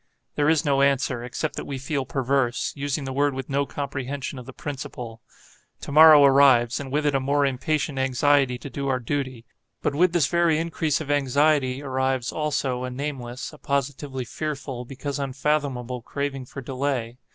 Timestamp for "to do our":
8.57-8.99